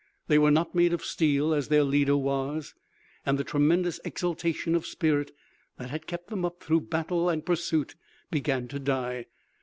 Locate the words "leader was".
1.83-2.73